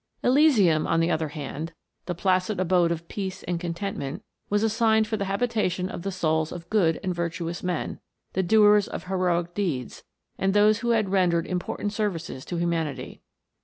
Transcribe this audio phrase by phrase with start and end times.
[0.23, 1.73] Elysium, on the other hand,
[2.07, 6.11] the placid abode of peace and contentment, was assigned for the habi tation of the
[6.11, 7.99] souls of good and virtuous men,
[8.33, 10.03] the doers of heroic deeds,
[10.39, 13.21] and those who had rendered important services to humanity.